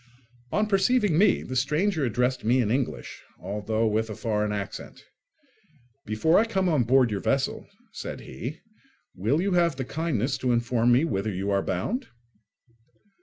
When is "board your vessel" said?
6.85-7.67